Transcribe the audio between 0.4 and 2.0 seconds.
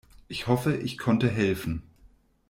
hoffe, ich konnte helfen.